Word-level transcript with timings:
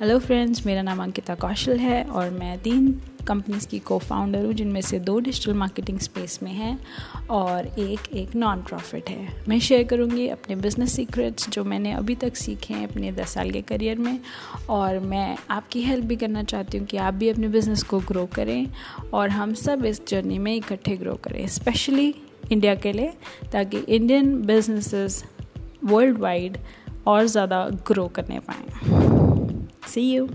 Hello 0.00 0.18
friends 0.18 0.64
मेरा 0.66 0.82
नाम 0.82 1.02
अंकिता 1.02 1.34
कौशल 1.34 1.78
है 1.78 2.02
और 2.04 2.28
मैं 2.30 2.56
तीन 2.58 2.86
कंपनीज़ 3.26 3.66
की 3.68 3.78
को 3.78 3.98
फाउंडर 3.98 4.44
हूँ, 4.44 4.52
जिनमें 4.54 4.80
से 4.80 4.98
दो 4.98 5.18
डिजिटल 5.20 5.54
मार्केटिंग 5.54 5.98
स्पेस 5.98 6.38
में 6.42 6.50
हैं 6.52 6.78
और 7.30 7.66
एक 7.66 8.08
एक 8.12 8.34
नॉन 8.36 8.62
प्रॉफिट 8.62 9.08
है। 9.10 9.42
मैं 9.48 9.58
शेयर 9.58 9.84
करूँगी 9.88 10.26
अपने 10.28 10.56
बिज़नेस 10.56 10.92
सीक्रेट्स 10.92 11.48
जो 11.50 11.64
मैंने 11.64 11.92
अभी 11.92 12.14
तक 12.14 12.36
सीखे 12.36 12.74
हैं 12.74 12.88
अपने 12.88 13.12
दस 13.12 13.34
साल 13.34 13.50
के 13.50 13.62
करियर 13.62 13.98
में 13.98 14.18
और 14.70 14.98
मैं 15.00 15.36
आपकी 15.50 15.82
हेल्प 15.82 16.04
भी 16.04 16.16
करना 16.16 16.42
चाहती 16.44 16.78
हूँ 16.78 16.86
कि 16.86 16.96
आप 16.96 17.14
भी 17.14 17.28
अपने 17.28 17.48
बिज़नेस 17.50 17.82
को 17.82 18.00
ग्रो 18.08 18.26
करें 18.34 18.66
और 19.12 19.28
हम 19.30 19.54
सब 19.56 19.84
इस 19.84 20.06
जर्नी 20.08 20.38
में 20.38 20.54
इकट्ठे 20.56 20.96
ग्रो 20.96 21.14
करें 21.24 21.46
स्पेशली 21.48 22.14
इंडिया 22.52 22.74
के 22.74 22.92
लिए, 22.92 23.12
ताकि 23.52 23.78
इंडियन 23.78 24.34
बिजनेसेस 24.42 25.24
वर्ल्ड 25.84 26.18
वाइड 26.18 26.58
और 27.06 27.26
ज़्यादा 27.26 27.64
ग्रो 27.86 28.08
करने 28.08 28.38
पाएँ। 28.40 29.09
सी 29.92 30.00
यू 30.12 30.26